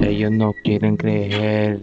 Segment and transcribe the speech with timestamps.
[0.00, 1.80] Ellos no quieren creer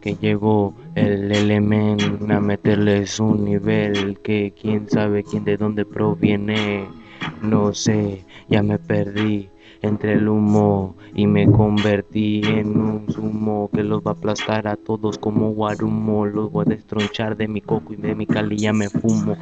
[0.00, 6.88] que llegó el elemento a meterles un nivel que quién sabe quién de dónde proviene.
[7.42, 9.50] No sé, ya me perdí
[9.82, 14.76] entre el humo y me convertí en un zumo que los va a aplastar a
[14.76, 16.26] todos como guarumo.
[16.26, 19.36] Los voy a destronchar de mi coco y de mi calilla me fumo.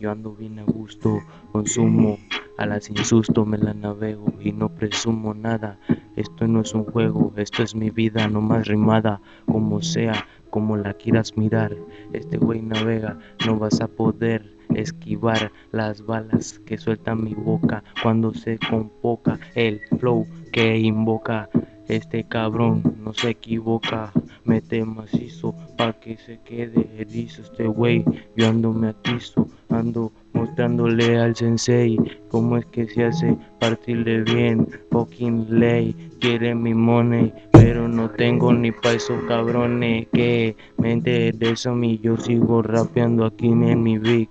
[0.00, 1.20] Yo ando bien a gusto,
[1.52, 2.18] consumo,
[2.56, 5.78] a la sin susto me la navego y no presumo nada.
[6.16, 10.78] Esto no es un juego, esto es mi vida, no más rimada, como sea, como
[10.78, 11.76] la quieras mirar.
[12.14, 18.32] Este güey navega, no vas a poder esquivar las balas que suelta mi boca cuando
[18.32, 21.50] se convoca el flow que invoca.
[21.88, 24.12] Este cabrón no se equivoca,
[24.44, 28.02] mete macizo pa' que se quede erizo este güey.
[28.34, 34.68] Yo ando me atizo, ando mostrándole al sensei cómo es que se hace partirle bien.
[34.90, 41.50] Fucking ley, quiere mi money, pero no tengo ni pa' esos cabrones que mente de
[41.50, 41.98] eso mí.
[42.02, 44.28] Yo sigo rapeando aquí en mi big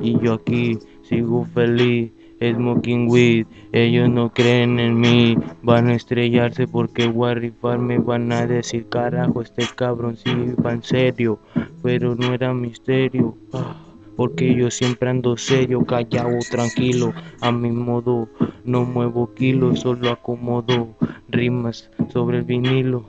[0.00, 2.12] y yo aquí sigo feliz.
[2.42, 8.46] Smoking weed, ellos no creen en mí, van a estrellarse porque voy a van a
[8.48, 11.38] decir carajo, este cabrón sí va en serio,
[11.84, 13.76] pero no era misterio, ah,
[14.16, 18.28] porque yo siempre ando serio, callado, tranquilo, a mi modo,
[18.64, 20.94] no muevo kilos, solo acomodo
[21.28, 23.04] rimas sobre el vinilo.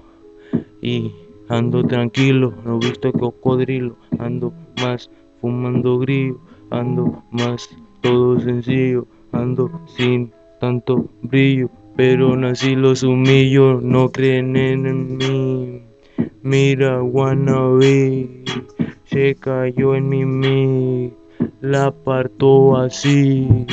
[0.82, 1.12] Y
[1.50, 5.10] ando tranquilo, no visto cocodrilo, ando más
[5.42, 7.70] fumando grillo, ando más
[8.02, 15.84] todo sencillo, ando sin tanto brillo, pero aún así los humillo, no creen en mí.
[16.42, 18.44] Mira, wannabe,
[19.14, 21.14] se cayó en mi mic,
[21.62, 23.68] la parto así,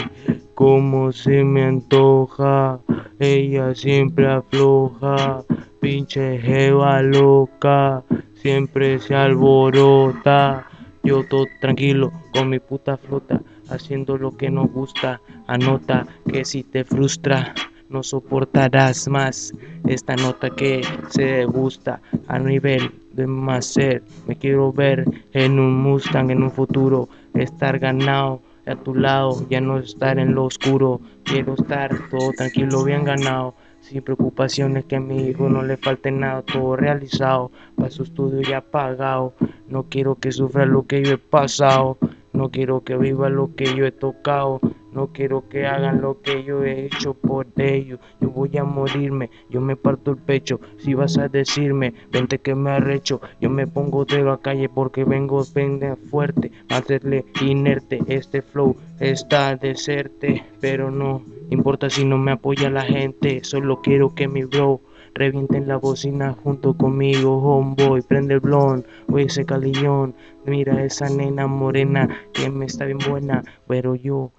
[0.55, 2.79] como se me antoja,
[3.19, 5.43] ella siempre afloja,
[5.81, 10.69] pinche jeva loca, siempre se alborota,
[11.05, 13.41] yo todo tranquilo con mi puta flota
[13.71, 15.23] haciendo lo que nos gusta.
[15.47, 17.55] Anota que si te frustra,
[17.89, 19.55] no soportarás más
[19.89, 24.03] esta nota que se gusta a nivel de más ser.
[24.27, 29.61] Me quiero ver en un Mustang en un futuro, estar ganado a tu lado, ya
[29.61, 31.01] no estar en lo oscuro.
[31.25, 33.55] Quiero estar todo tranquilo, bien ganado.
[33.81, 38.43] Sin preocupaciones que a mi hijo no le falte nada, todo realizado, para su estudio
[38.43, 39.33] ya pagado.
[39.69, 41.99] No quiero que sufra lo que yo he pasado.
[42.33, 44.61] No quiero que viva lo que yo he tocado.
[44.93, 48.01] No quiero que hagan lo que yo he hecho por ellos.
[48.21, 50.61] Yo voy a morirme, yo me parto el pecho.
[50.79, 53.21] Si vas a decirme, vente que me arrecho.
[53.41, 56.51] Yo me pongo de la calle porque vengo pende fuerte.
[56.69, 60.45] Hacerle inerte este flow está deserte.
[60.61, 63.45] Pero no importa si no me apoya la gente.
[63.45, 64.81] Solo quiero que mi bro
[65.15, 70.15] Revienten la bocina junto conmigo, homeboy, prende el blon, oye ese calillón,
[70.47, 74.31] mira esa nena morena que me está bien buena, pero yo,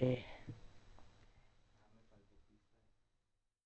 [0.00, 0.29] day.